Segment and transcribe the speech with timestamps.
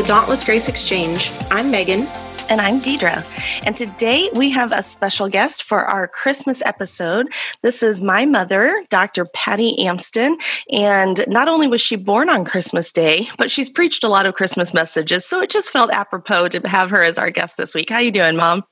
[0.00, 1.30] Welcome to the Dauntless Grace Exchange.
[1.50, 2.06] I'm Megan.
[2.48, 3.22] And I'm Deedra.
[3.66, 7.26] And today we have a special guest for our Christmas episode.
[7.62, 9.26] This is my mother, Dr.
[9.26, 10.38] Patti Amsden.
[10.72, 14.34] And not only was she born on Christmas Day, but she's preached a lot of
[14.34, 15.26] Christmas messages.
[15.26, 17.90] So it just felt apropos to have her as our guest this week.
[17.90, 18.64] How you doing, Mom?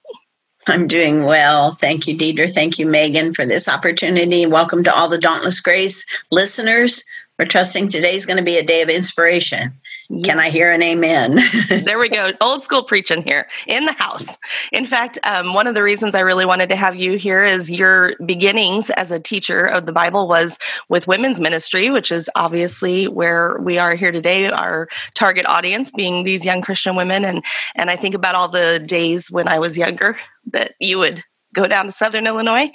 [0.66, 1.72] I'm doing well.
[1.72, 2.50] Thank you, Deedra.
[2.50, 4.47] Thank you, Megan, for this opportunity.
[4.47, 7.05] Welcome to all the Dauntless Grace listeners.
[7.38, 9.78] We're trusting today's going to be a day of inspiration.
[10.24, 11.38] Can I hear an amen?
[11.84, 12.32] there we go.
[12.40, 14.26] Old school preaching here in the house.
[14.72, 17.70] In fact, um, one of the reasons I really wanted to have you here is
[17.70, 20.58] your beginnings as a teacher of the Bible was
[20.88, 26.24] with women's ministry, which is obviously where we are here today, our target audience being
[26.24, 27.22] these young Christian women.
[27.22, 27.44] And,
[27.74, 30.16] and I think about all the days when I was younger
[30.52, 31.22] that you would
[31.55, 32.70] go down to Southern Illinois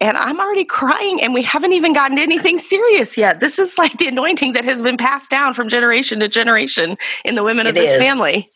[0.00, 3.40] and I'm already crying, and we haven't even gotten anything serious yet.
[3.40, 7.34] This is like the anointing that has been passed down from generation to generation in
[7.34, 8.00] the women of this is.
[8.00, 8.46] family.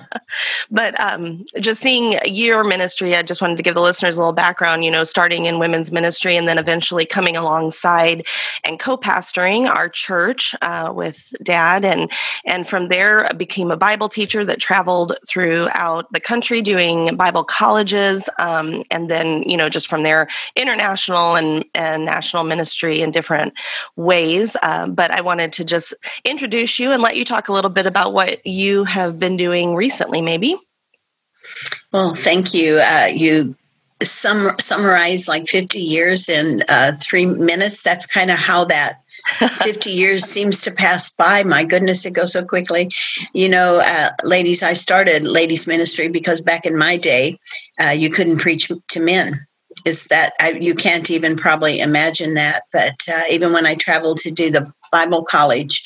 [0.70, 4.32] but um, just seeing your ministry, I just wanted to give the listeners a little
[4.32, 4.84] background.
[4.84, 8.24] You know, starting in women's ministry and then eventually coming alongside
[8.62, 12.08] and co-pastoring our church uh, with Dad, and
[12.44, 18.28] and from there became a Bible teacher that traveled throughout the country doing Bible colleges,
[18.38, 23.10] um, and then you know just from there international international and, and national ministry in
[23.10, 23.54] different
[23.96, 24.56] ways.
[24.62, 27.86] Um, but I wanted to just introduce you and let you talk a little bit
[27.86, 30.56] about what you have been doing recently, maybe.
[31.92, 32.78] Well, thank you.
[32.78, 33.56] Uh, you
[34.02, 37.82] sum, summarize like 50 years in uh, three minutes.
[37.82, 39.00] That's kind of how that
[39.38, 41.44] 50 years seems to pass by.
[41.44, 42.90] My goodness, it goes so quickly.
[43.32, 47.38] You know, uh, ladies, I started ladies' ministry because back in my day,
[47.82, 49.46] uh, you couldn't preach to men
[49.84, 52.64] is that I, you can't even probably imagine that.
[52.72, 55.82] But uh, even when I traveled to do the Bible college,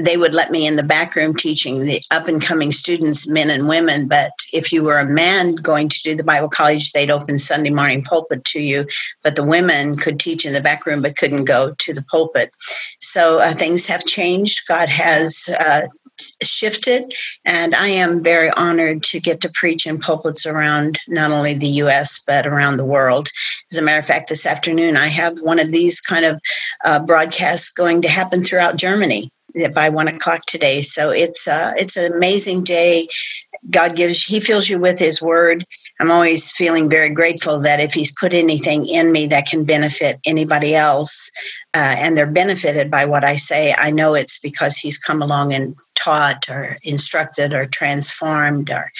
[0.00, 3.50] they would let me in the back room teaching the up and coming students, men
[3.50, 4.08] and women.
[4.08, 7.70] But if you were a man going to do the Bible college, they'd open Sunday
[7.70, 8.84] morning pulpit to you.
[9.22, 12.50] But the women could teach in the back room but couldn't go to the pulpit.
[13.00, 14.62] So uh, things have changed.
[14.68, 15.82] God has uh,
[16.42, 17.12] shifted.
[17.44, 21.66] And I am very honored to get to preach in pulpits around not only the
[21.66, 23.28] U.S., but around the world.
[23.70, 26.40] As a matter of fact, this afternoon I have one of these kind of
[26.84, 29.30] uh, broadcasts going to happen throughout Germany
[29.74, 30.82] by one o'clock today.
[30.82, 33.08] So it's uh, it's an amazing day.
[33.70, 35.64] God gives He fills you with His Word.
[36.00, 40.18] I'm always feeling very grateful that if He's put anything in me that can benefit
[40.26, 41.30] anybody else,
[41.74, 45.54] uh, and they're benefited by what I say, I know it's because He's come along
[45.54, 48.92] and taught or instructed or transformed or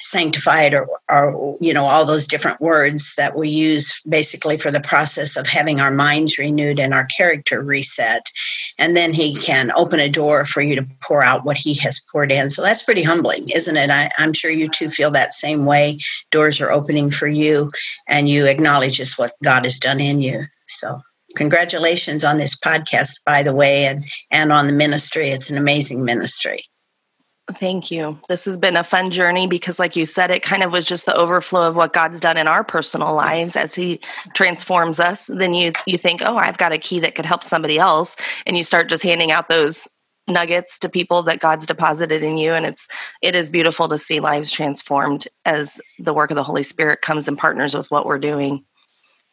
[0.00, 4.80] sanctified or, or you know all those different words that we use basically for the
[4.80, 8.30] process of having our minds renewed and our character reset.
[8.78, 12.00] And then he can open a door for you to pour out what he has
[12.12, 12.50] poured in.
[12.50, 13.90] So that's pretty humbling isn't it?
[13.90, 15.98] I, i'm sure you too feel that same way.
[16.30, 17.68] Doors are opening for you
[18.06, 20.44] and you acknowledge just what god has done in you.
[20.66, 20.98] So
[21.36, 26.04] congratulations on this podcast by the way and and on the ministry it's an amazing
[26.04, 26.58] ministry
[27.58, 28.18] Thank you.
[28.26, 31.04] This has been a fun journey because, like you said, it kind of was just
[31.04, 34.00] the overflow of what God's done in our personal lives as He
[34.34, 35.26] transforms us.
[35.26, 38.16] Then you you think, oh, I've got a key that could help somebody else,
[38.46, 39.86] and you start just handing out those
[40.26, 42.88] nuggets to people that God's deposited in you, and it's
[43.20, 47.28] it is beautiful to see lives transformed as the work of the Holy Spirit comes
[47.28, 48.64] and partners with what we're doing.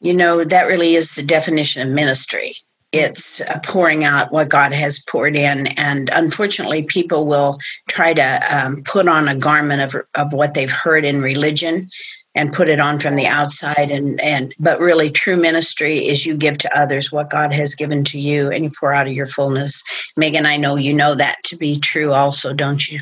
[0.01, 2.55] You know, that really is the definition of ministry
[2.91, 5.67] it's uh, pouring out what God has poured in.
[5.77, 7.55] And unfortunately, people will
[7.89, 11.89] try to um, put on a garment of, of what they've heard in religion
[12.35, 16.35] and put it on from the outside and and but really true ministry is you
[16.35, 19.25] give to others what god has given to you and you pour out of your
[19.25, 19.83] fullness
[20.15, 22.99] megan i know you know that to be true also don't you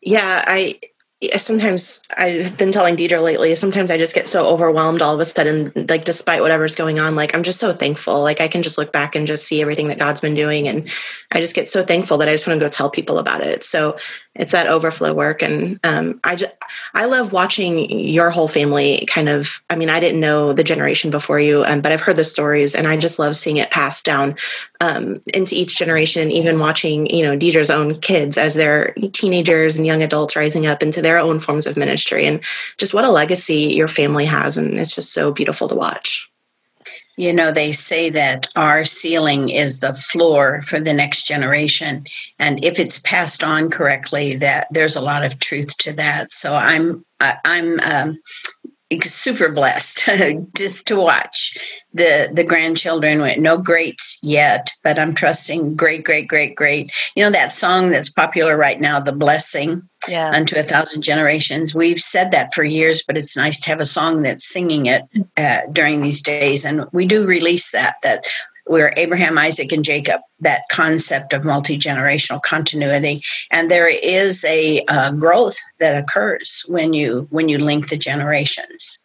[0.00, 0.78] yeah i
[1.36, 5.24] sometimes I've been telling Deedra lately, sometimes I just get so overwhelmed all of a
[5.24, 8.20] sudden, like despite whatever's going on, like I'm just so thankful.
[8.22, 10.66] Like I can just look back and just see everything that God's been doing.
[10.68, 10.88] And
[11.30, 13.62] I just get so thankful that I just want to go tell people about it.
[13.64, 13.96] So
[14.34, 15.42] it's that overflow work.
[15.42, 16.52] And um, i just
[16.94, 21.10] i love watching your whole family kind of i mean i didn't know the generation
[21.10, 24.04] before you um, but i've heard the stories and i just love seeing it passed
[24.04, 24.34] down
[24.80, 29.86] um, into each generation even watching you know deedra's own kids as they're teenagers and
[29.86, 32.26] young adults rising up into their own forms of ministry.
[32.26, 32.40] And
[32.78, 34.56] just what a legacy your family has.
[34.56, 36.31] And it's just so beautiful to watch
[37.16, 42.04] you know, they say that our ceiling is the floor for the next generation.
[42.38, 46.30] And if it's passed on correctly, that there's a lot of truth to that.
[46.32, 48.18] So I'm, I'm, um,
[49.00, 50.08] super blessed
[50.56, 51.56] just to watch
[51.92, 53.20] the the grandchildren.
[53.20, 56.90] With no greats yet but i'm trusting great great great great.
[57.16, 59.82] You know that song that's popular right now the blessing?
[60.08, 60.32] Yeah.
[60.34, 61.76] unto a thousand generations.
[61.76, 65.02] We've said that for years but it's nice to have a song that's singing it
[65.36, 68.24] uh, during these days and we do release that that
[68.66, 73.20] we're Abraham, Isaac, and Jacob, that concept of multi generational continuity.
[73.50, 78.98] And there is a uh, growth that occurs when you when you link the generations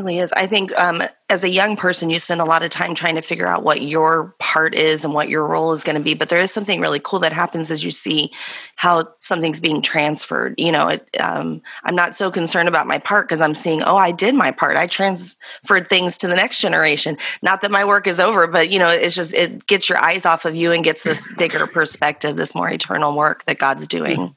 [0.00, 0.32] really is.
[0.32, 3.22] I think um, as a young person, you spend a lot of time trying to
[3.22, 6.14] figure out what your part is and what your role is going to be.
[6.14, 8.32] But there is something really cool that happens as you see
[8.76, 10.54] how something's being transferred.
[10.58, 13.96] You know, it, um, I'm not so concerned about my part because I'm seeing, oh,
[13.96, 14.76] I did my part.
[14.76, 17.18] I transferred things to the next generation.
[17.42, 20.24] Not that my work is over, but you know, it's just it gets your eyes
[20.24, 24.34] off of you and gets this bigger perspective, this more eternal work that God's doing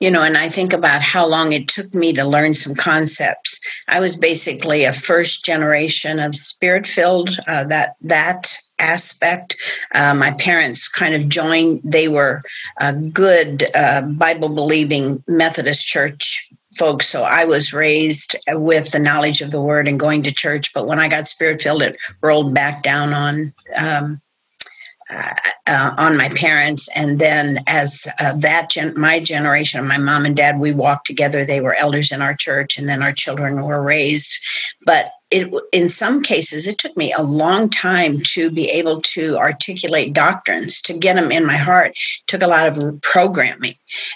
[0.00, 3.60] you know and i think about how long it took me to learn some concepts.
[3.88, 9.56] I was basically a first generation of spirit filled uh, that that aspect.
[9.94, 12.40] Uh, my parents kind of joined they were
[12.80, 19.40] a good uh, bible believing methodist church folks so i was raised with the knowledge
[19.40, 22.52] of the word and going to church but when i got spirit filled it rolled
[22.52, 23.44] back down on
[23.80, 24.20] um,
[25.10, 26.88] uh, on my parents.
[26.96, 31.44] And then as uh, that gen- my generation my mom and dad we walked together.
[31.44, 34.38] They were elders in our church and then our children were raised.
[34.84, 39.36] But it, in some cases, it took me a long time to be able to
[39.36, 41.90] articulate doctrines, to get them in my heart.
[41.90, 43.74] It took a lot of programming.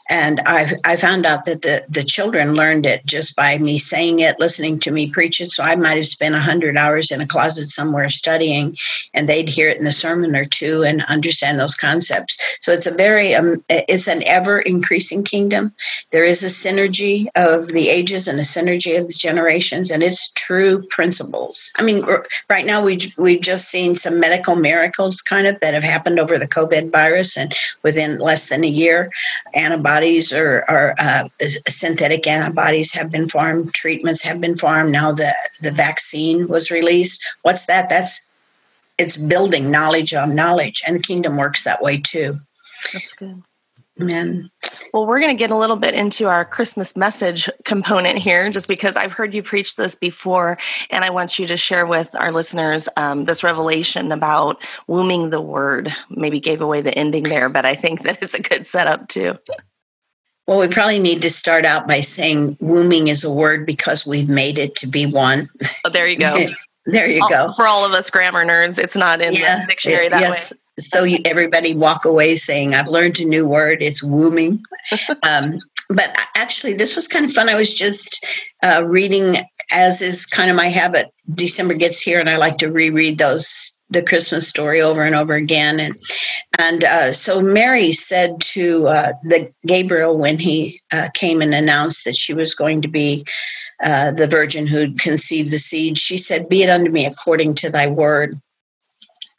[0.09, 4.21] And I, I found out that the, the children learned it just by me saying
[4.21, 5.51] it, listening to me preach it.
[5.51, 8.77] So I might have spent 100 hours in a closet somewhere studying,
[9.13, 12.59] and they'd hear it in a sermon or two and understand those concepts.
[12.61, 15.73] So it's a very, um, it's an ever increasing kingdom.
[16.13, 20.31] There is a synergy of the ages and a synergy of the generations, and it's
[20.33, 21.71] true principle principles.
[21.79, 22.03] I mean,
[22.51, 26.39] right now we we've just seen some medical miracles kind of that have happened over
[26.39, 29.11] the COVID virus, and within less than a year,
[29.55, 31.29] antibodies or, or uh,
[31.67, 34.93] synthetic antibodies have been formed, treatments have been formed.
[34.93, 37.25] Now the the vaccine was released.
[37.41, 37.89] What's that?
[37.89, 38.31] That's
[38.99, 42.37] it's building knowledge on knowledge, and the kingdom works that way too.
[42.93, 43.43] That's good.
[44.01, 44.51] Amen.
[44.93, 48.69] Well, we're going to get a little bit into our Christmas message component here, just
[48.69, 50.59] because I've heard you preach this before,
[50.91, 55.41] and I want you to share with our listeners um, this revelation about wombing the
[55.41, 55.95] word.
[56.11, 59.37] Maybe gave away the ending there, but I think that it's a good setup too.
[60.47, 64.31] Well, we probably need to start out by saying wombing is a word because we've
[64.31, 65.49] made it to be one.
[65.85, 66.47] Oh, there you go.
[66.87, 67.53] there you all, go.
[67.53, 70.53] For all of us grammar nerds, it's not in yeah, the dictionary it, that yes.
[70.53, 73.79] way so you, everybody walk away saying, I've learned a new word.
[73.81, 74.63] It's wombing.
[75.29, 75.59] um,
[75.91, 77.49] but actually, this was kind of fun.
[77.49, 78.25] I was just
[78.63, 79.37] uh, reading,
[79.73, 81.07] as is kind of my habit.
[81.31, 85.35] December gets here, and I like to reread those the Christmas story over and over
[85.35, 85.81] again.
[85.81, 85.97] And
[86.59, 92.05] and uh, so Mary said to uh, the Gabriel when he uh, came and announced
[92.05, 93.25] that she was going to be
[93.83, 97.71] uh, the virgin who'd conceived the seed, she said, "Be it unto me according to
[97.71, 98.33] thy word."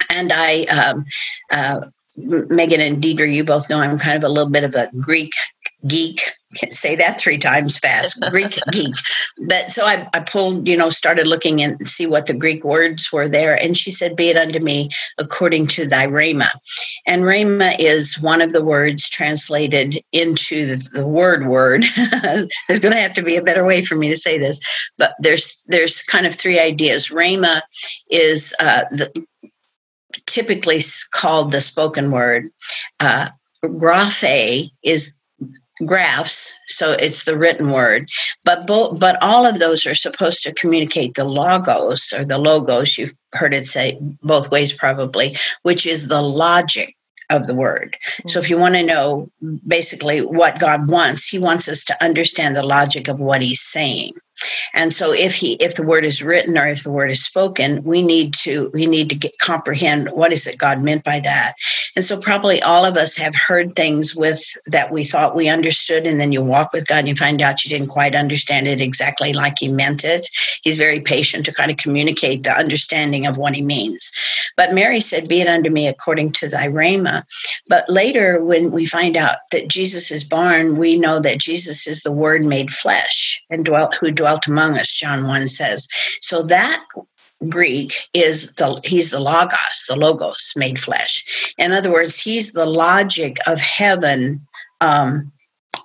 [0.09, 1.05] And I, um,
[1.51, 1.81] uh,
[2.17, 5.31] Megan and Deedra, you both know I'm kind of a little bit of a Greek
[5.87, 6.21] geek.
[6.59, 8.19] Can't say that three times fast.
[8.31, 8.93] Greek geek.
[9.47, 13.11] But so I, I pulled, you know, started looking and see what the Greek words
[13.11, 13.53] were there.
[13.53, 16.49] And she said, Be it unto me according to thy rhema.
[17.05, 21.85] And rhema is one of the words translated into the, the word word.
[22.67, 24.59] there's going to have to be a better way for me to say this.
[24.97, 27.09] But there's there's kind of three ideas.
[27.09, 27.61] Rhema
[28.09, 29.27] is uh, the
[30.31, 30.81] typically
[31.11, 32.49] called the spoken word.
[32.99, 33.29] Uh,
[33.63, 35.19] graphe is
[35.85, 38.05] graphs so it's the written word
[38.43, 42.97] but both but all of those are supposed to communicate the logos or the logos
[42.97, 46.95] you've heard it say both ways probably which is the logic
[47.29, 47.97] of the word.
[48.27, 48.53] So if mm-hmm.
[48.53, 49.29] you want to know
[49.67, 54.13] basically what God wants, he wants us to understand the logic of what he's saying.
[54.73, 57.83] And so if he if the word is written or if the word is spoken,
[57.83, 61.55] we need to we need to get, comprehend what is it God meant by that.
[61.95, 66.05] And so probably all of us have heard things with that we thought we understood
[66.05, 68.81] and then you walk with God and you find out you didn't quite understand it
[68.81, 70.29] exactly like he meant it.
[70.63, 74.11] He's very patient to kind of communicate the understanding of what he means.
[74.55, 77.23] But Mary said, "Be it unto me according to thy rhema."
[77.67, 82.01] But later when we find out that Jesus is born, we know that Jesus is
[82.01, 85.87] the word made flesh and dwelt who dwelt among us, John 1 says.
[86.21, 86.83] So that
[87.47, 91.53] Greek is the he's the logos, the logos made flesh.
[91.57, 94.45] In other words, he's the logic of heaven
[94.81, 95.31] um,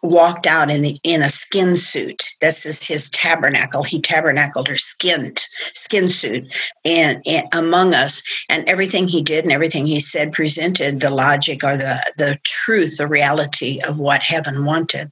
[0.02, 2.30] walked out in the in a skin suit.
[2.40, 3.82] This is his tabernacle.
[3.82, 9.52] He tabernacled or skinned skin suit and, and, among us, and everything he did and
[9.52, 14.64] everything he said presented the logic or the the truth, the reality of what heaven
[14.64, 15.10] wanted.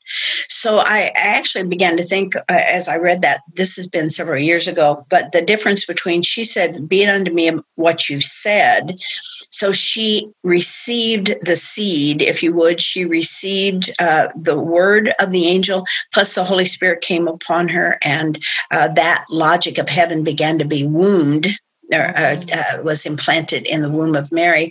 [0.49, 4.43] So I, actually began to think uh, as I read that this has been several
[4.43, 8.99] years ago, but the difference between she said, "Be it unto me what you said,"
[9.51, 12.81] so she received the seed, if you would.
[12.81, 17.99] She received uh, the word of the angel, plus the Holy Spirit came upon her,
[18.05, 21.49] and uh, that logic of heaven began to be wombed.
[21.93, 24.71] Or, uh, uh, was implanted in the womb of Mary.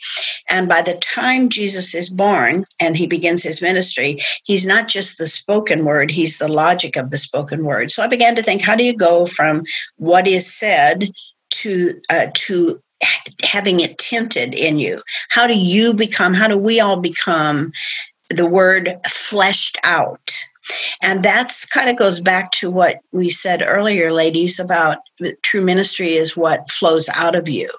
[0.49, 5.19] And by the time Jesus is born and he begins his ministry, he's not just
[5.19, 7.91] the spoken word, he's the logic of the spoken word.
[7.91, 9.61] So I began to think how do you go from
[9.97, 11.11] what is said
[11.51, 12.81] to uh, to
[13.43, 17.71] having it tinted in you how do you become how do we all become
[18.35, 20.31] the word fleshed out.
[21.01, 24.97] And that's kind of goes back to what we said earlier, ladies, about
[25.41, 27.69] true ministry is what flows out of you.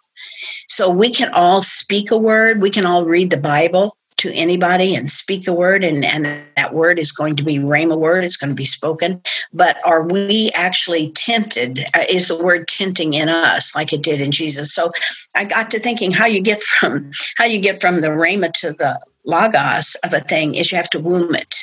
[0.68, 4.94] So we can all speak a word, we can all read the Bible to anybody
[4.94, 6.24] and speak the word, and, and
[6.56, 9.20] that word is going to be rhema word, it's going to be spoken.
[9.52, 11.80] But are we actually tinted?
[11.94, 14.72] Uh, is the word tinting in us like it did in Jesus?
[14.72, 14.90] So
[15.34, 18.72] I got to thinking how you get from how you get from the rhema to
[18.72, 21.56] the logos of a thing is you have to womb it.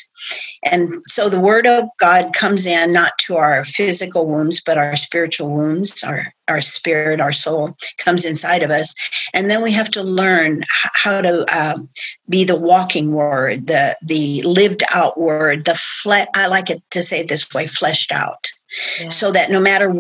[0.63, 4.95] And so the word of God comes in not to our physical wombs, but our
[4.95, 8.93] spiritual wombs, our, our spirit, our soul comes inside of us.
[9.33, 10.63] And then we have to learn
[10.93, 11.77] how to uh,
[12.27, 17.01] be the walking word, the, the lived out word, the fle- I like it to
[17.01, 18.49] say it this way, fleshed out.
[18.99, 19.09] Yeah.
[19.09, 19.93] So that no matter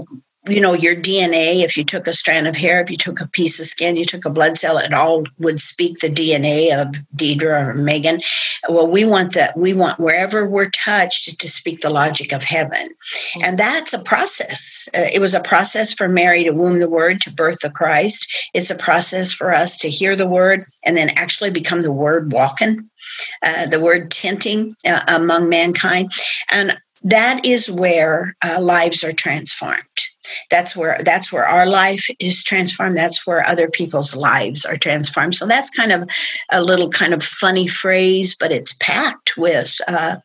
[0.51, 3.27] you know your dna if you took a strand of hair if you took a
[3.27, 6.95] piece of skin you took a blood cell it all would speak the dna of
[7.15, 8.21] deedra or megan.
[8.67, 12.89] Well we want that we want wherever we're touched to speak the logic of heaven.
[13.43, 14.87] And that's a process.
[14.95, 18.27] Uh, it was a process for mary to womb the word to birth the christ.
[18.53, 22.31] It's a process for us to hear the word and then actually become the word
[22.31, 22.89] walking
[23.43, 26.11] uh, the word tinting uh, among mankind.
[26.49, 29.98] And that is where uh, lives are transformed
[30.49, 32.97] that's where that's where our life is transformed.
[32.97, 35.35] That's where other people's lives are transformed.
[35.35, 36.09] So that's kind of
[36.51, 40.17] a little kind of funny phrase but it's packed with uh,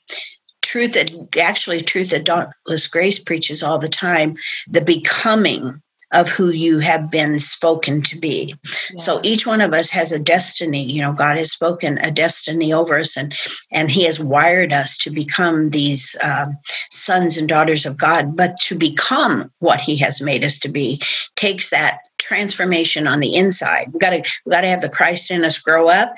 [0.62, 0.96] truth
[1.40, 5.80] actually truth that dauntless grace preaches all the time the becoming
[6.14, 8.54] of who you have been spoken to be.
[8.90, 8.96] Yeah.
[8.96, 10.84] So each one of us has a destiny.
[10.84, 13.36] You know, God has spoken a destiny over us, and
[13.72, 16.56] and He has wired us to become these um,
[16.90, 18.36] sons and daughters of God.
[18.36, 21.00] But to become what He has made us to be
[21.36, 23.92] takes that transformation on the inside.
[23.92, 26.14] We got to we got to have the Christ in us grow up,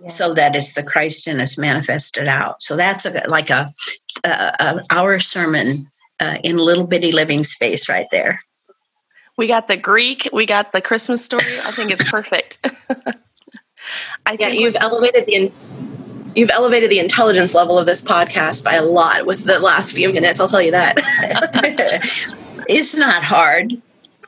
[0.00, 0.08] yeah.
[0.08, 2.62] so that it's the Christ in us manifested out.
[2.62, 3.72] So that's a, like a,
[4.24, 5.86] a, a our sermon
[6.20, 8.40] uh, in little bitty living space right there.
[9.38, 11.44] We got the Greek, we got the Christmas story.
[11.64, 12.58] I think it's perfect.
[14.26, 15.52] I yeah, you've elevated the
[16.34, 20.12] you've elevated the intelligence level of this podcast by a lot with the last few
[20.12, 20.40] minutes.
[20.40, 20.96] I'll tell you that.
[22.68, 23.72] it's not hard.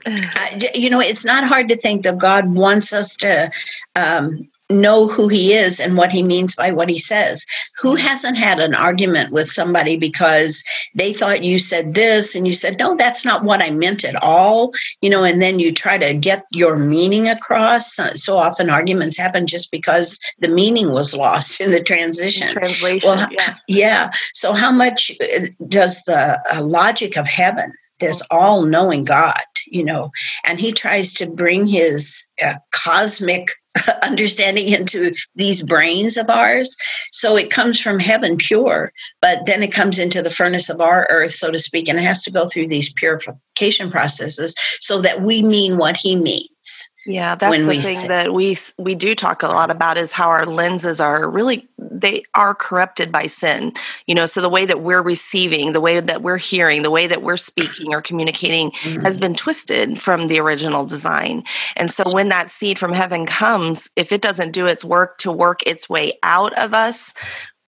[0.07, 3.51] Uh, you know, it's not hard to think that God wants us to
[3.97, 7.45] um, know who he is and what he means by what he says.
[7.81, 8.07] Who mm-hmm.
[8.07, 10.63] hasn't had an argument with somebody because
[10.95, 14.17] they thought you said this and you said, no, that's not what I meant at
[14.23, 17.99] all, you know, and then you try to get your meaning across.
[18.15, 22.53] So often arguments happen just because the meaning was lost in the transition.
[22.53, 23.09] Translation.
[23.09, 23.55] Well, yeah.
[23.69, 24.11] yeah.
[24.33, 29.35] So how much uh, does the uh, logic of heaven this all knowing God,
[29.67, 30.11] you know,
[30.47, 33.51] and he tries to bring his uh, cosmic
[34.03, 36.77] understanding into these brains of ours.
[37.13, 38.91] So it comes from heaven pure,
[39.21, 42.03] but then it comes into the furnace of our earth, so to speak, and it
[42.03, 46.89] has to go through these purification processes so that we mean what he means.
[47.11, 48.09] Yeah, that's the thing say.
[48.09, 52.23] that we we do talk a lot about is how our lenses are really they
[52.35, 53.73] are corrupted by sin.
[54.07, 57.07] You know, so the way that we're receiving, the way that we're hearing, the way
[57.07, 59.03] that we're speaking or communicating mm-hmm.
[59.03, 61.43] has been twisted from the original design.
[61.77, 65.33] And so when that seed from heaven comes, if it doesn't do its work to
[65.33, 67.13] work its way out of us,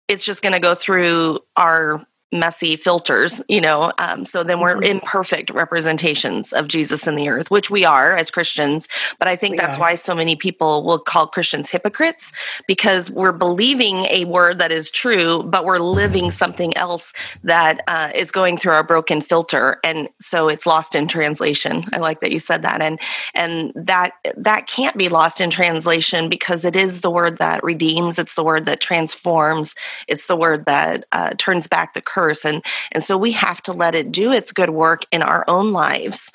[0.09, 3.93] it's just going to go through our messy filters, you know.
[3.99, 4.99] Um, so then we're mm-hmm.
[4.99, 8.87] imperfect representations of Jesus in the earth, which we are as Christians.
[9.19, 9.81] But I think we that's are.
[9.81, 12.33] why so many people will call Christians hypocrites
[12.67, 17.13] because we're believing a word that is true, but we're living something else
[17.45, 21.85] that uh, is going through our broken filter, and so it's lost in translation.
[21.93, 23.01] I like that you said that, and
[23.35, 28.19] and that that can't be lost in translation because it is the word that redeems.
[28.19, 29.75] It's the word that transforms.
[30.07, 33.73] It's the word that uh, turns back the curse and and so we have to
[33.73, 36.33] let it do its good work in our own lives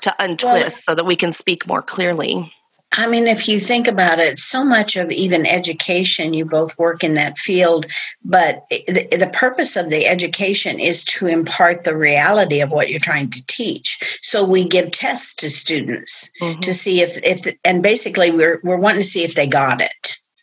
[0.00, 2.52] to untwist well, so that we can speak more clearly
[2.94, 7.02] I mean, if you think about it, so much of even education, you both work
[7.02, 7.86] in that field,
[8.22, 13.00] but the, the, purpose of the education is to impart the reality of what you're
[13.00, 14.18] trying to teach.
[14.20, 16.60] So we give tests to students mm-hmm.
[16.60, 19.92] to see if, if, and basically we're, we're wanting to see if they got it.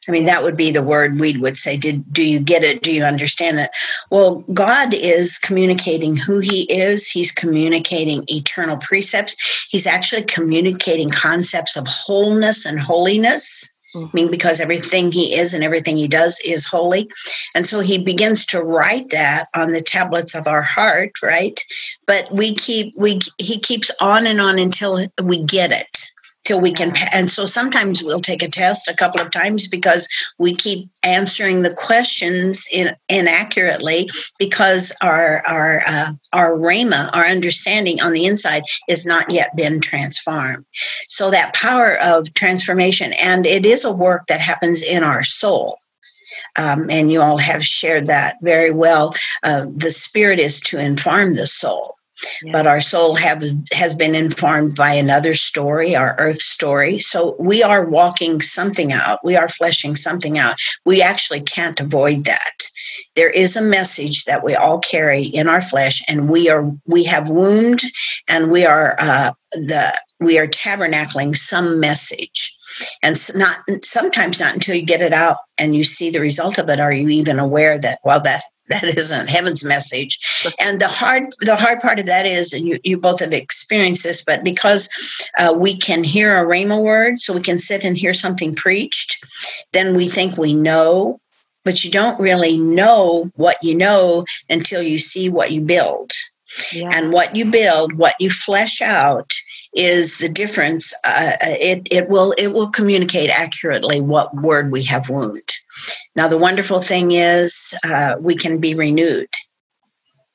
[0.10, 1.78] I mean, that would be the word we would say.
[1.78, 2.82] Did do you get it?
[2.82, 3.70] Do you understand it?
[4.10, 7.08] Well, God is communicating who He is.
[7.08, 9.38] He's communicating eternal precepts.
[9.70, 13.72] He's actually communicating concepts of wholeness and holiness.
[13.96, 14.06] Mm-hmm.
[14.08, 17.10] I mean, because everything he is and everything he does is holy.
[17.56, 21.60] And so he begins to write that on the tablets of our heart, right?
[22.06, 26.09] But we keep, we, he keeps on and on until we get it
[26.50, 30.08] till we can and so sometimes we'll take a test a couple of times because
[30.40, 38.02] we keep answering the questions in, inaccurately because our our uh, our rhema our understanding
[38.02, 40.66] on the inside is not yet been transformed
[41.08, 45.78] so that power of transformation and it is a work that happens in our soul
[46.58, 49.14] um, and you all have shared that very well.
[49.44, 51.94] Uh, the spirit is to inform the soul.
[52.52, 57.00] But our soul have has been informed by another story, our earth story.
[57.00, 59.20] So we are walking something out.
[59.24, 60.56] We are fleshing something out.
[60.86, 62.68] We actually can't avoid that.
[63.16, 67.04] There is a message that we all carry in our flesh, and we are we
[67.06, 67.82] have wound,
[68.28, 72.56] and we are uh, the we are tabernacling some message
[73.02, 76.70] and not sometimes not until you get it out and you see the result of
[76.70, 80.20] it are you even aware that well that that isn't heaven's message.
[80.60, 84.04] And the hard the hard part of that is and you, you both have experienced
[84.04, 84.90] this but because
[85.38, 89.24] uh, we can hear a rhema word so we can sit and hear something preached
[89.74, 91.20] then we think we know
[91.66, 96.12] but you don't really know what you know until you see what you build.
[96.74, 96.90] Yeah.
[96.94, 99.36] and what you build what you flesh out
[99.76, 105.10] is the difference uh, it, it will it will communicate accurately what word we have
[105.10, 105.59] wound
[106.16, 109.30] now, the wonderful thing is uh, we can be renewed.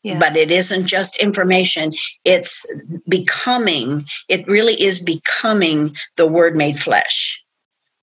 [0.03, 0.21] Yes.
[0.21, 2.67] But it isn't just information, it's
[3.09, 7.44] becoming, it really is becoming the word made flesh.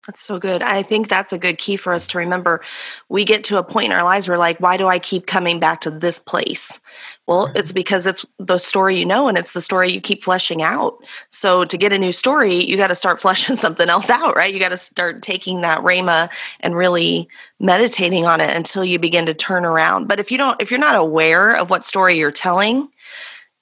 [0.07, 0.63] That's so good.
[0.63, 2.61] I think that's a good key for us to remember.
[3.07, 5.59] We get to a point in our lives where, like, why do I keep coming
[5.59, 6.79] back to this place?
[7.27, 7.57] Well, mm-hmm.
[7.57, 10.95] it's because it's the story you know and it's the story you keep fleshing out.
[11.29, 14.51] So, to get a new story, you got to start fleshing something else out, right?
[14.51, 16.29] You got to start taking that Rhema
[16.61, 17.27] and really
[17.59, 20.07] meditating on it until you begin to turn around.
[20.07, 22.89] But if you don't, if you're not aware of what story you're telling,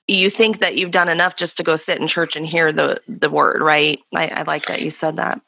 [0.08, 3.02] you think that you've done enough just to go sit in church and hear the
[3.10, 4.00] the word, right?
[4.16, 5.42] I, I like that you said that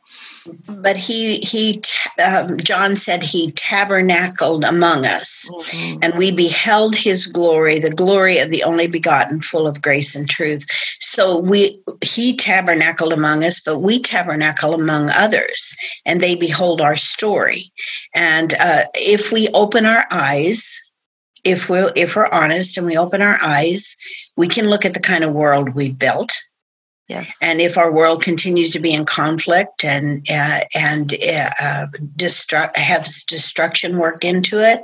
[0.68, 1.82] but he he
[2.26, 6.00] um, john said he tabernacled among us mm-hmm.
[6.02, 10.30] and we beheld his glory the glory of the only begotten full of grace and
[10.30, 10.66] truth.
[11.00, 15.76] So we he tabernacled among us but we tabernacle among others
[16.06, 17.72] and they behold our story.
[18.16, 20.80] And uh, if we open our eyes
[21.44, 23.98] if we if we're honest and we open our eyes
[24.38, 26.32] we can look at the kind of world we've built
[27.12, 27.38] Yes.
[27.42, 31.88] And if our world continues to be in conflict and uh, and uh,
[32.76, 34.82] has destruction worked into it,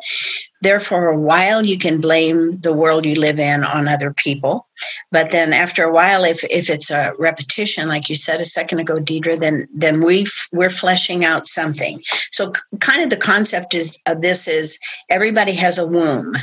[0.60, 4.68] there for a while you can blame the world you live in on other people,
[5.10, 8.80] but then after a while, if if it's a repetition, like you said a second
[8.80, 11.98] ago, Deedra, then then we we're fleshing out something.
[12.32, 14.78] So kind of the concept is of this is
[15.10, 16.34] everybody has a womb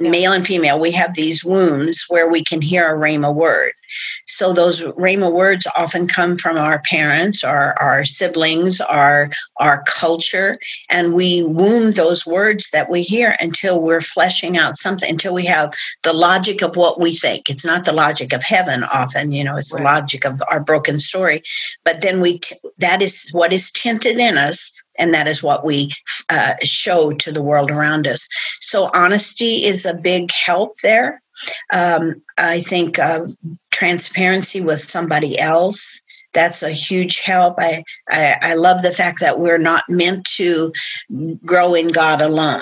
[0.00, 3.72] male and female, we have these wombs where we can hear a Rhema word.
[4.26, 10.58] So those Rhema words often come from our parents, our, our siblings, our, our culture,
[10.90, 15.46] and we womb those words that we hear until we're fleshing out something, until we
[15.46, 15.72] have
[16.04, 17.48] the logic of what we think.
[17.48, 19.80] It's not the logic of heaven often, you know, it's right.
[19.80, 21.42] the logic of our broken story.
[21.84, 25.64] But then we, t- that is what is tinted in us and that is what
[25.64, 25.92] we
[26.30, 28.28] uh, show to the world around us.
[28.60, 31.20] So honesty is a big help there.
[31.72, 33.26] Um, I think uh,
[33.70, 36.02] transparency with somebody else
[36.36, 37.54] that's a huge help.
[37.58, 40.70] I, I, I love the fact that we're not meant to
[41.44, 42.60] grow in God alone.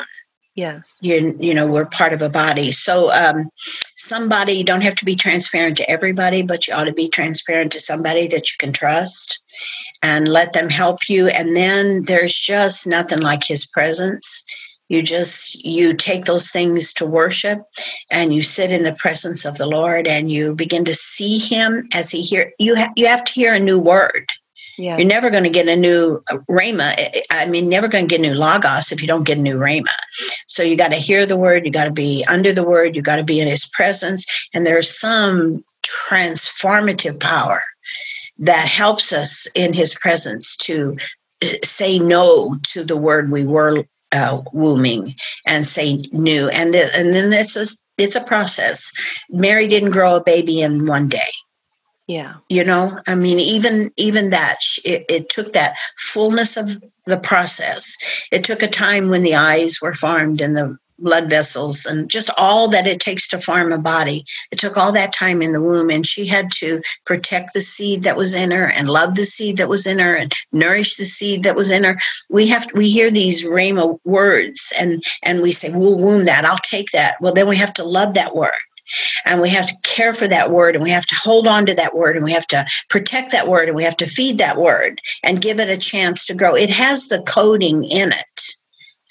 [0.55, 0.99] Yes.
[1.01, 2.71] You, you know, we're part of a body.
[2.71, 3.51] So, um,
[3.97, 7.73] somebody, you don't have to be transparent to everybody, but you ought to be transparent
[7.73, 9.43] to somebody that you can trust
[10.03, 11.29] and let them help you.
[11.29, 14.45] And then there's just nothing like his presence.
[14.89, 17.59] You just, you take those things to worship
[18.13, 21.83] and you sit in the presence of the Lord and you begin to see him
[21.95, 24.31] as he hear, you, ha- you have to hear a new word
[24.77, 24.99] Yes.
[24.99, 26.95] You're never going to get a new uh, Rhema.
[27.31, 29.57] I mean, never going to get a new Logos if you don't get a new
[29.57, 29.95] Rhema.
[30.49, 33.03] So you got to hear the word, you got to be under the word, you
[33.03, 34.27] got to be in his presence.
[34.53, 37.63] And there's some transformative power
[38.39, 40.97] that helps us in his presence to
[41.43, 45.15] uh, say no to the word we were uh, wombing
[45.47, 46.49] and say new.
[46.49, 48.91] And, the, and then it's a, it's a process.
[49.31, 51.31] Mary didn't grow a baby in one day
[52.07, 52.35] yeah.
[52.49, 57.97] You know i mean even even that it, it, took that fullness of the process.
[58.31, 62.31] It took a time when the eyes were formed and the blood vessels and just
[62.39, 64.25] all that it takes to farm a body.
[64.51, 68.03] It took all that time in the womb and she had to protect the seed
[68.05, 71.05] that was in her and love the seed that was in her and nourish the
[71.05, 71.99] seed that was in her.
[72.31, 76.45] We have we hear these rhema words and and we say we'll womb that.
[76.45, 77.17] I'll take that.
[77.21, 78.53] Well then we have to love that word
[79.25, 81.75] and we have to care for that word and we have to hold on to
[81.75, 84.57] that word and we have to protect that word and we have to feed that
[84.57, 86.55] word and give it a chance to grow.
[86.55, 88.55] It has the coding in it.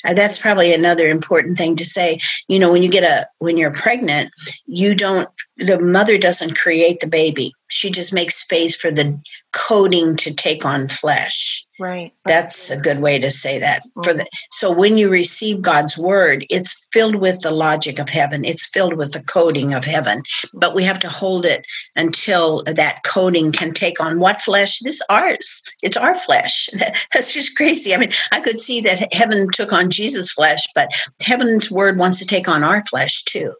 [0.05, 2.19] Uh, that's probably another important thing to say.
[2.47, 4.31] You know, when you get a when you're pregnant,
[4.65, 7.53] you don't the mother doesn't create the baby.
[7.69, 9.19] She just makes space for the
[9.53, 11.65] coding to take on flesh.
[11.79, 12.13] Right.
[12.25, 13.81] That's a good way to say that.
[13.81, 14.01] Mm-hmm.
[14.03, 18.45] For the so when you receive God's word, it's filled with the logic of heaven.
[18.45, 20.21] It's filled with the coding of heaven.
[20.53, 24.79] But we have to hold it until that coding can take on what flesh?
[24.79, 25.63] This ours.
[25.81, 26.69] It's our flesh.
[27.13, 27.93] That's just crazy.
[27.93, 30.89] I mean, I could see that heaven took on Jesus' flesh, but
[31.21, 33.53] heaven's word wants to take on our flesh too.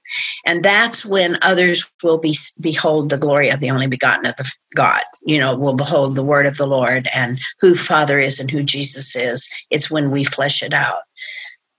[0.46, 4.52] And that's when others will be behold the glory of the only begotten of the
[4.76, 5.02] God.
[5.26, 8.64] You know, will behold the word of the Lord and who Father is and who
[8.64, 9.50] Jesus is.
[9.70, 11.00] It's when we flesh it out.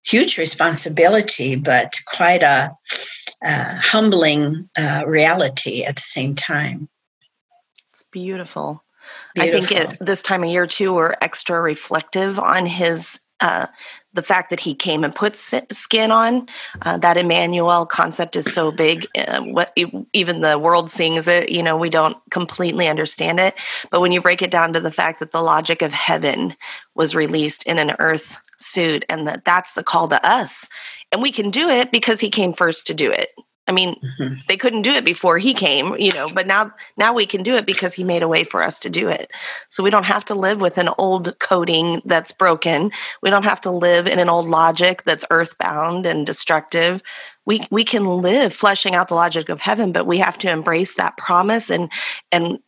[0.05, 2.71] Huge responsibility, but quite a
[3.47, 6.89] uh, humbling uh, reality at the same time.
[7.93, 8.85] It's beautiful.
[9.35, 9.59] beautiful.
[9.59, 13.69] I think at this time of year too, we're extra reflective on his uh,
[14.15, 16.49] the fact that he came and put skin on
[16.83, 19.07] uh, that Emmanuel concept is so big.
[19.17, 19.77] Uh, what
[20.13, 23.55] even the world sings it, you know, we don't completely understand it.
[23.91, 26.57] But when you break it down to the fact that the logic of heaven
[26.95, 30.69] was released in an earth suit, and that that's the call to us,
[31.11, 33.31] and we can do it because he came first to do it.
[33.67, 34.35] I mean, mm-hmm.
[34.49, 37.57] they couldn't do it before he came, you know, but now now we can do
[37.57, 39.31] it because he made a way for us to do it.
[39.69, 42.91] So we don't have to live with an old coding that's broken.
[43.23, 47.03] We don't have to live in an old logic that's earthbound and destructive.
[47.47, 50.97] We we can live fleshing out the logic of heaven, but we have to embrace
[50.97, 51.91] that promise and
[52.33, 52.59] and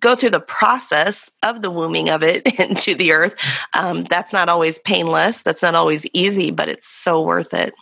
[0.00, 3.34] go through the process of the wombing of it into the earth.
[3.72, 5.42] Um, that's not always painless.
[5.42, 7.74] That's not always easy, but it's so worth it.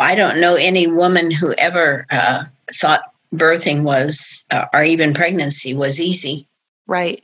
[0.00, 3.02] I don't know any woman who ever uh, thought
[3.34, 6.48] birthing was, uh, or even pregnancy was easy.
[6.86, 7.22] Right.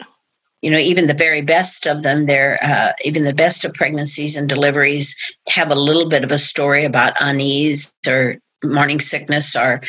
[0.63, 4.37] You know, even the very best of them, they're uh, even the best of pregnancies
[4.37, 5.17] and deliveries
[5.51, 9.83] have a little bit of a story about unease or morning sickness or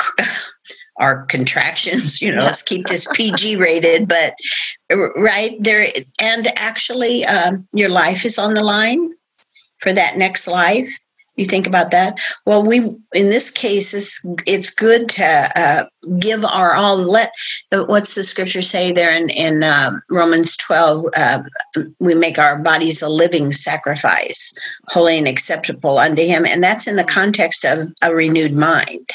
[0.98, 4.34] our contractions you know let's keep this pg rated but
[5.16, 5.86] right there
[6.20, 9.08] and actually um, your life is on the line
[9.78, 10.98] for that next life
[11.38, 12.14] you think about that?
[12.46, 15.84] Well we in this case it's, it's good to uh,
[16.18, 17.32] give our all let
[17.72, 21.42] what's the scripture say there in, in uh, romans 12 uh,
[21.98, 24.54] we make our bodies a living sacrifice
[24.88, 26.44] holy and acceptable unto him.
[26.46, 29.08] And that's in the context of a renewed mind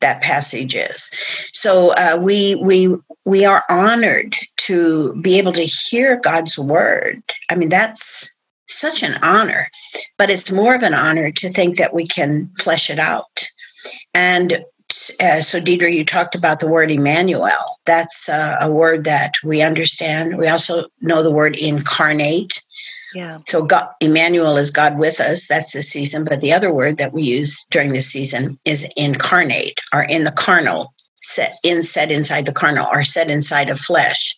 [0.00, 1.10] that passage is.
[1.52, 7.22] So uh, we we we are honored to be able to hear god's word.
[7.50, 8.31] I mean that's
[8.72, 9.70] such an honor,
[10.18, 13.46] but it's more of an honor to think that we can flesh it out.
[14.14, 14.64] And
[15.20, 17.78] uh, so, Deedra, you talked about the word Emmanuel.
[17.86, 20.36] That's uh, a word that we understand.
[20.36, 22.62] We also know the word incarnate.
[23.14, 23.38] Yeah.
[23.46, 25.46] So, God, Emmanuel is God with us.
[25.46, 26.24] That's the season.
[26.24, 30.32] But the other word that we use during this season is incarnate, or in the
[30.32, 34.36] carnal, set in set inside the carnal, or set inside of flesh.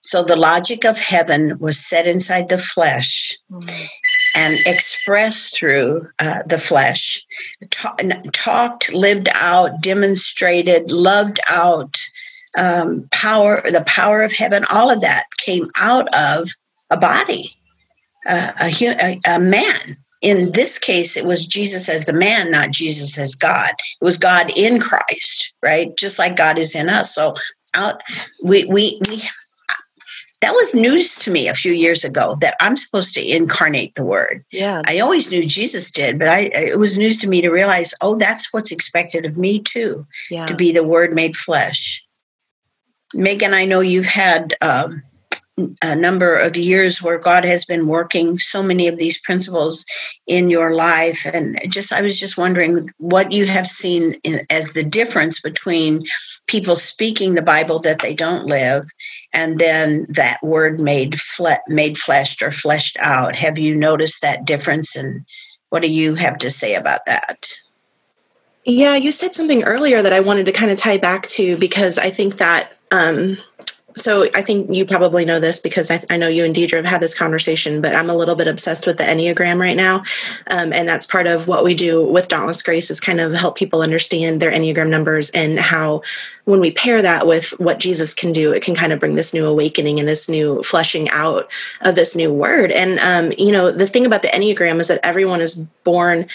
[0.00, 3.88] So the logic of heaven was set inside the flesh mm.
[4.34, 7.24] and expressed through uh, the flesh,
[7.70, 7.96] Ta-
[8.32, 11.98] talked, lived out, demonstrated, loved out
[12.58, 14.64] um, power, the power of heaven.
[14.72, 16.50] All of that came out of
[16.90, 17.56] a body,
[18.26, 22.70] uh, a, a, a man in this case, it was Jesus as the man, not
[22.70, 23.70] Jesus as God.
[24.00, 25.94] It was God in Christ, right?
[25.96, 27.12] Just like God is in us.
[27.14, 27.34] So
[27.76, 27.94] uh,
[28.42, 29.22] we, we, we,
[30.40, 34.04] that was news to me a few years ago that I'm supposed to incarnate the
[34.04, 34.42] word.
[34.52, 34.82] Yeah.
[34.86, 38.16] I always knew Jesus did, but I it was news to me to realize, oh,
[38.16, 40.46] that's what's expected of me too, Yeah.
[40.46, 42.04] to be the word made flesh.
[43.14, 45.02] Megan, I know you've had um,
[45.82, 49.84] a number of years where God has been working so many of these principles
[50.26, 54.72] in your life, and just I was just wondering what you have seen in, as
[54.72, 56.04] the difference between
[56.46, 58.84] people speaking the Bible that they don't live,
[59.34, 63.36] and then that word made fle- made fleshed or fleshed out.
[63.36, 65.24] Have you noticed that difference, and
[65.68, 67.58] what do you have to say about that?
[68.64, 71.98] Yeah, you said something earlier that I wanted to kind of tie back to because
[71.98, 72.72] I think that.
[72.90, 73.38] Um,
[73.96, 76.84] so I think you probably know this because I, I, know you and Deedra have
[76.84, 80.04] had this conversation, but I'm a little bit obsessed with the Enneagram right now.
[80.48, 83.56] Um, and that's part of what we do with Dauntless Grace is kind of help
[83.56, 86.02] people understand their Enneagram numbers and how
[86.44, 89.32] when we pair that with what Jesus can do, it can kind of bring this
[89.32, 91.48] new awakening and this new fleshing out
[91.82, 92.72] of this new word.
[92.72, 96.26] And, um, you know, the thing about the Enneagram is that everyone is born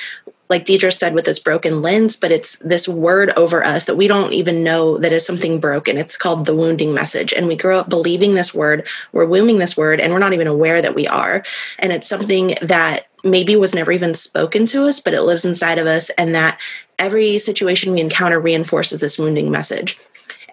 [0.50, 4.08] like Deedra said, with this broken lens, but it's this word over us that we
[4.08, 5.98] don't even know that is something broken.
[5.98, 7.34] It's called the wounding message.
[7.34, 10.48] And we grow up believing this word, we're wounding this word, and we're not even
[10.48, 11.44] aware that we are.
[11.80, 15.78] And it's something that maybe was never even spoken to us, but it lives inside
[15.78, 16.10] of us.
[16.12, 16.60] And that
[16.98, 20.00] every situation we encounter reinforces this wounding message.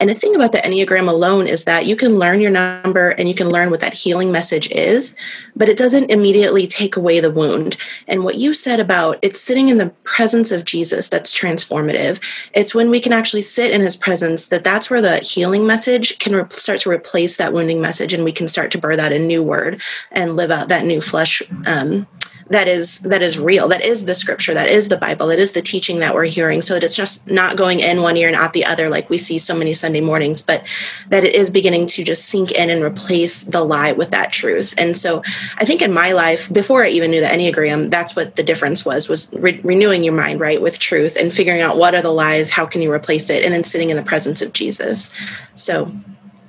[0.00, 3.28] And the thing about the Enneagram alone is that you can learn your number and
[3.28, 5.14] you can learn what that healing message is,
[5.54, 7.76] but it doesn't immediately take away the wound.
[8.08, 12.20] And what you said about it's sitting in the presence of Jesus that's transformative.
[12.54, 16.18] It's when we can actually sit in his presence that that's where the healing message
[16.18, 19.12] can re- start to replace that wounding message and we can start to birth out
[19.12, 19.80] a new word
[20.10, 22.06] and live out that new flesh um,
[22.50, 25.52] that is that is real that is the scripture that is the bible that is
[25.52, 28.36] the teaching that we're hearing so that it's just not going in one ear and
[28.36, 30.64] out the other like we see so many sunday mornings but
[31.08, 34.74] that it is beginning to just sink in and replace the lie with that truth.
[34.78, 35.22] And so
[35.58, 38.84] i think in my life before i even knew the enneagram that's what the difference
[38.84, 42.16] was was re- renewing your mind right with truth and figuring out what are the
[42.24, 45.10] lies how can you replace it and then sitting in the presence of jesus.
[45.54, 45.90] So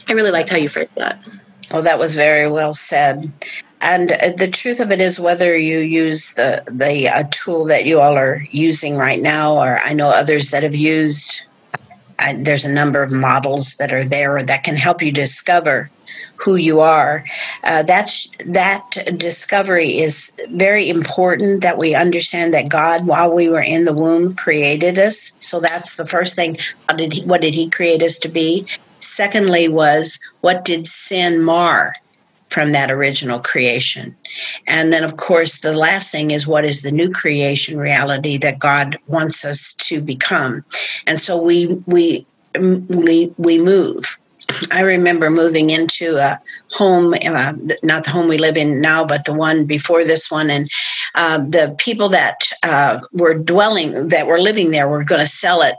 [0.07, 1.19] i really liked how you phrased that.
[1.73, 3.31] Oh, that was very well said.
[3.81, 7.85] And uh, the truth of it is, whether you use the the uh, tool that
[7.85, 11.43] you all are using right now, or I know others that have used,
[12.19, 15.89] uh, there's a number of models that are there that can help you discover
[16.37, 17.25] who you are.
[17.63, 21.61] Uh, that's that discovery is very important.
[21.61, 25.35] That we understand that God, while we were in the womb, created us.
[25.39, 26.57] So that's the first thing.
[26.87, 28.67] How did he, what did He create us to be?
[28.99, 31.95] Secondly, was what did sin mar?
[32.55, 34.15] From that original creation.
[34.65, 38.59] And then, of course, the last thing is what is the new creation reality that
[38.59, 40.63] God wants us to become.
[41.05, 42.25] And so we we
[42.57, 44.17] we we move.
[44.71, 46.39] I remember moving into a
[46.71, 50.49] home, uh, not the home we live in now, but the one before this one.
[50.49, 50.69] And
[51.15, 55.61] uh, the people that uh, were dwelling, that were living there, were going to sell
[55.61, 55.75] it.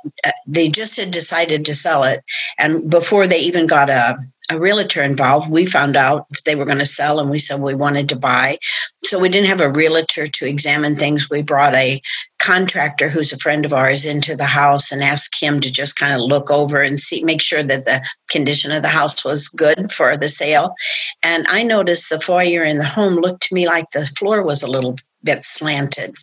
[0.47, 2.23] They just had decided to sell it.
[2.59, 4.19] And before they even got a,
[4.51, 5.51] a realtor involved.
[5.51, 8.59] We found out they were going to sell, and we said we wanted to buy.
[9.05, 11.31] So we didn't have a realtor to examine things.
[11.31, 12.01] We brought a
[12.39, 16.15] contractor who's a friend of ours into the house and asked him to just kind
[16.15, 19.91] of look over and see, make sure that the condition of the house was good
[19.91, 20.75] for the sale.
[21.23, 24.63] And I noticed the foyer in the home looked to me like the floor was
[24.63, 26.15] a little bit slanted.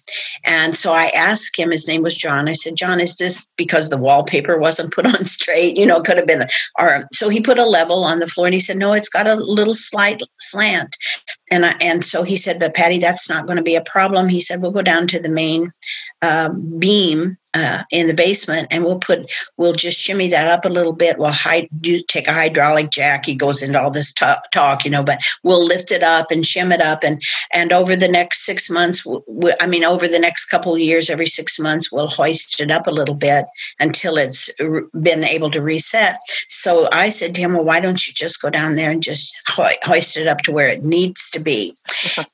[0.45, 2.49] And so I asked him, his name was John.
[2.49, 5.77] I said, John, is this because the wallpaper wasn't put on straight?
[5.77, 6.47] You know, could have been,
[6.79, 9.27] or so he put a level on the floor and he said, no, it's got
[9.27, 10.95] a little slight slant.
[11.53, 14.27] And I, and so he said, but Patti, that's not going to be a problem.
[14.27, 15.71] He said, we'll go down to the main
[16.23, 20.69] uh, beam uh, in the basement and we'll put we'll just shimmy that up a
[20.69, 21.19] little bit.
[21.19, 23.25] We'll hide, do, take a hydraulic jack.
[23.25, 26.43] He goes into all this talk, talk, you know but we'll lift it up and
[26.43, 27.03] shim it up.
[27.03, 30.79] And and over the next six months we, i mean over the next couple of
[30.79, 33.45] years every six months we'll hoist it up a little bit
[33.79, 34.49] until it's
[34.99, 36.19] been able to reset.
[36.49, 39.37] So i said to him well why don't you just go down there and just
[39.47, 41.75] hoist it up to where it needs to be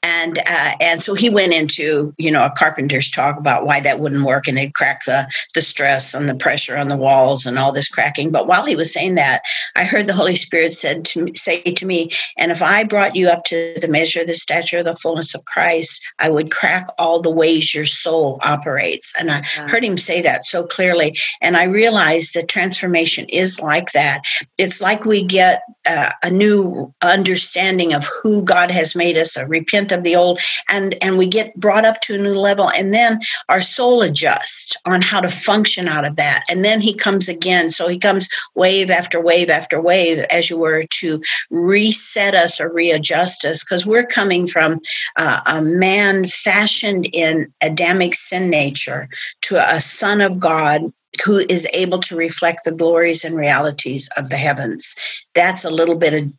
[0.04, 4.00] and uh, and so he went into you know a carpenter's talk about why that
[4.00, 7.58] wouldn't work and it'd crack the the stress and the pressure on the walls and
[7.58, 8.32] all this cracking.
[8.32, 9.42] But while he was saying that,
[9.76, 13.16] I heard the Holy Spirit said to me, say to me, and if I brought
[13.16, 16.52] you up to the measure of the stature of the fullness of Christ, I would
[16.52, 19.14] crack all the ways your soul operates.
[19.20, 21.18] And I heard him say that so clearly.
[21.42, 24.22] And I realized that transformation is like that.
[24.58, 29.48] It's like we get uh, a new understanding of who God has made us, a
[29.48, 30.36] repent of the old,
[30.76, 32.68] and, and we get brought up to a new level.
[32.78, 33.12] And then
[33.48, 36.44] our soul adjusts on how to function out of that.
[36.52, 37.72] And then he comes again.
[37.72, 42.72] So he comes wave after wave after wave, as you were, to reset us or
[42.82, 44.80] readjust us, because we're coming from
[45.24, 49.08] uh, a man fashioned in Adamic sin nature
[49.42, 50.82] to a son of God
[51.26, 54.96] who is able to reflect the glories and realities of the heavens.
[55.36, 56.34] That's a little bit of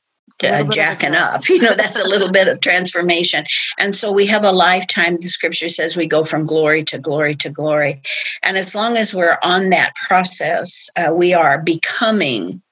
[0.44, 1.42] uh, jacking up.
[1.50, 3.44] You know, that's a little bit of transformation.
[3.79, 7.35] And so we have a lifetime, the scripture says we go from glory to glory
[7.37, 8.00] to glory.
[8.42, 12.62] And as long as we're on that process, uh, we are becoming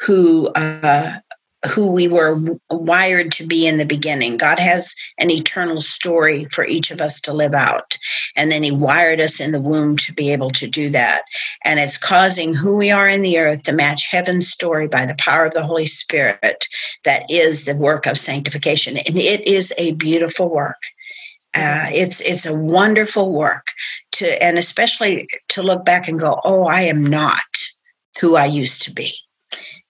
[0.00, 1.18] who uh,
[1.64, 2.38] who we were
[2.70, 4.36] wired to be in the beginning.
[4.36, 7.96] God has an eternal story for each of us to live out.
[8.36, 11.22] And then He wired us in the womb to be able to do that.
[11.64, 15.16] And it's causing who we are in the earth to match heaven's story by the
[15.18, 16.66] power of the Holy Spirit.
[17.04, 18.98] That is the work of sanctification.
[18.98, 20.80] And it is a beautiful work.
[21.54, 23.68] Uh, it's it's a wonderful work
[24.12, 27.40] to and especially to look back and go, oh, I am not
[28.20, 29.14] who I used to be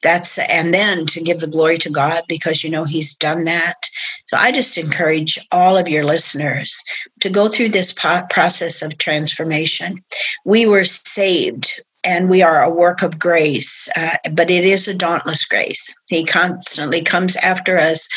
[0.06, 3.74] that's and then to give the glory to God because you know he's done that.
[4.28, 6.80] So I just encourage all of your listeners
[7.22, 10.04] to go through this process of transformation.
[10.44, 14.94] We were saved and we are a work of grace, uh, but it is a
[14.94, 15.92] dauntless grace.
[16.06, 18.08] He constantly comes after us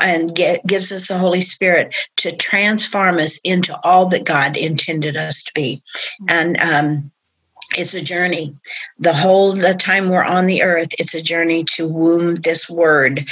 [0.00, 5.14] and get, gives us the Holy Spirit to transform us into all that God intended
[5.14, 5.82] us to be.
[6.26, 7.10] And um,
[7.76, 8.54] it's a journey.
[8.98, 13.28] The whole the time we're on the earth it's a journey to womb this word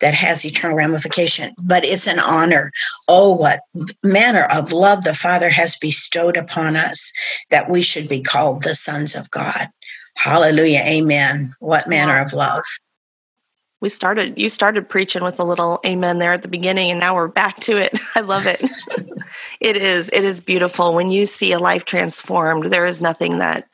[0.00, 2.70] that has eternal ramification but it's an honor.
[3.08, 3.60] Oh what
[4.02, 7.12] manner of love the father has bestowed upon us
[7.50, 9.68] that we should be called the sons of god.
[10.16, 10.82] Hallelujah.
[10.86, 11.54] Amen.
[11.58, 12.64] What manner of love
[13.84, 17.14] we started you started preaching with a little amen there at the beginning and now
[17.14, 17.92] we're back to it.
[18.16, 18.62] I love it.
[19.60, 20.94] It is it is beautiful.
[20.94, 23.68] When you see a life transformed there is nothing that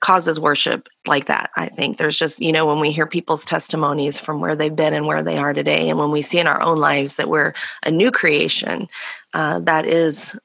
[0.00, 1.96] causes worship like that i think.
[1.96, 5.22] There's just you know when we hear people's testimonies from where they've been and where
[5.22, 8.10] they are today and when we see in our own lives that we're a new
[8.10, 8.86] creation
[9.32, 10.38] uh, that is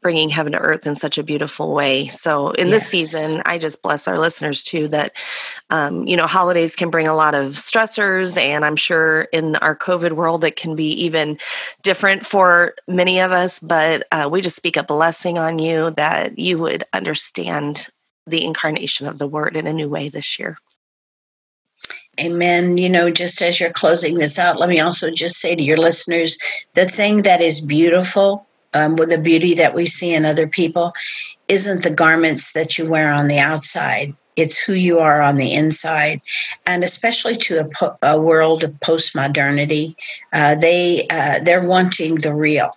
[0.00, 2.08] bringing heaven to earth in such a beautiful way.
[2.08, 2.82] So in yes.
[2.82, 5.12] this season, I just bless our listeners too that
[5.70, 9.76] um, you know holidays can bring a lot of stressors, and I'm sure in our
[9.76, 11.38] COVID world it can be even
[11.82, 13.58] different for many of us.
[13.58, 17.88] But uh, we just speak a blessing on you that you would understand
[18.26, 20.58] the incarnation of the Word in a new way this year.
[22.20, 22.76] Amen.
[22.76, 25.78] You know, just as you're closing this out, let me also just say to your
[25.78, 26.38] listeners
[26.74, 30.92] the thing that is beautiful um, with the beauty that we see in other people
[31.48, 34.14] isn't the garments that you wear on the outside.
[34.36, 36.20] It's who you are on the inside.
[36.64, 39.96] And especially to a, po- a world of postmodernity
[40.32, 42.70] uh, they uh, they're wanting the real.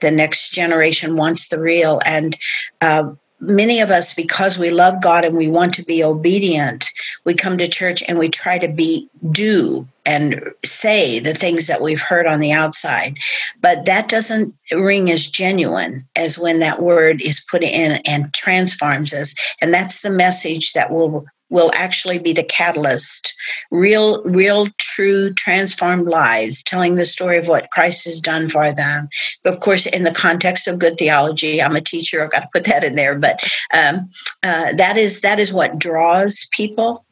[0.00, 2.00] The next generation wants the real.
[2.04, 2.36] And
[2.80, 6.86] uh, many of us, because we love God and we want to be obedient,
[7.24, 11.80] we come to church and we try to be do and say the things that
[11.80, 13.16] we've heard on the outside.
[13.60, 19.14] But that doesn't ring as genuine as when that word is put in and transforms
[19.14, 19.34] us.
[19.62, 23.32] And that's the message that will will actually be the catalyst
[23.70, 29.08] real real true transformed lives telling the story of what christ has done for them.
[29.44, 32.64] Of course in the context of good theology i'm a teacher i've got to put
[32.64, 33.40] that in there but
[33.72, 34.10] um,
[34.42, 37.06] uh, that is that is what draws people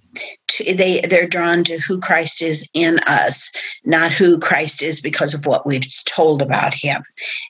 [0.62, 3.52] they they're drawn to who Christ is in us,
[3.84, 7.02] not who Christ is because of what we've told about Him.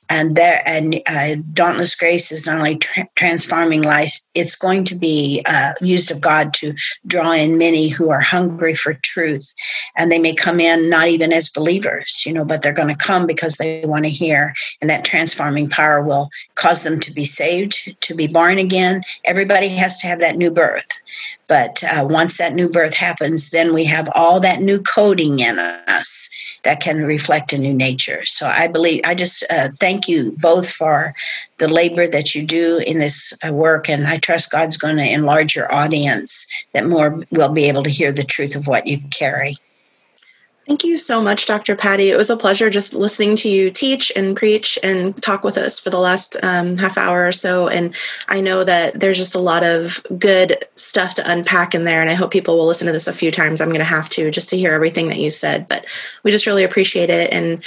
[0.08, 4.94] And there and uh, dauntless grace is not only tra- transforming life; it's going to
[4.94, 6.74] be uh, used of God to
[7.06, 9.54] draw in many who are hungry for truth,
[9.96, 12.94] and they may come in not even as believers, you know, but they're going to
[12.94, 17.24] come because they want to hear, and that transforming power will cause them to be
[17.24, 19.02] saved, to be born again.
[19.24, 21.02] Everybody has to have that new birth,
[21.52, 25.58] but uh, once that new birth happens, then we have all that new coding in
[25.58, 26.30] us
[26.64, 28.24] that can reflect a new nature.
[28.24, 31.14] So I believe, I just uh, thank you both for
[31.58, 33.90] the labor that you do in this uh, work.
[33.90, 37.90] And I trust God's going to enlarge your audience that more will be able to
[37.90, 39.56] hear the truth of what you carry.
[40.66, 41.74] Thank you so much, Dr.
[41.74, 42.10] Patti.
[42.10, 45.80] It was a pleasure just listening to you teach and preach and talk with us
[45.80, 47.66] for the last um, half hour or so.
[47.66, 47.94] And
[48.28, 52.00] I know that there's just a lot of good stuff to unpack in there.
[52.00, 53.60] And I hope people will listen to this a few times.
[53.60, 55.66] I'm going to have to just to hear everything that you said.
[55.66, 55.84] But
[56.22, 57.32] we just really appreciate it.
[57.32, 57.64] And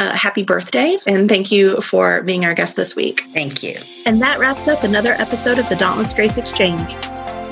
[0.00, 0.98] uh, happy birthday.
[1.06, 3.22] And thank you for being our guest this week.
[3.28, 3.76] Thank you.
[4.04, 6.96] And that wraps up another episode of the Dauntless Grace Exchange.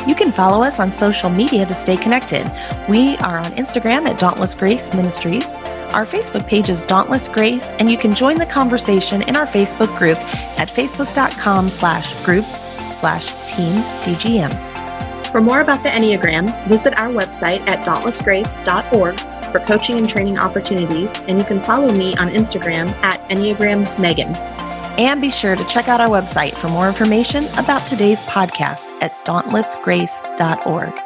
[0.06, 2.50] You can follow us on social media to stay connected.
[2.88, 5.46] We are on Instagram at Dauntless Grace Ministries.
[5.94, 9.96] Our Facebook page is Dauntless Grace, and you can join the conversation in our Facebook
[9.96, 10.18] group
[10.58, 14.52] at facebook.com slash groups slash team DGM.
[15.30, 19.18] For more about the Enneagram, visit our website at dauntlessgrace.org
[19.52, 24.34] for coaching and training opportunities, and you can follow me on Instagram at Enneagram Megan.
[24.96, 29.12] And be sure to check out our website for more information about today's podcast at
[29.24, 31.03] dauntlessgrace.org.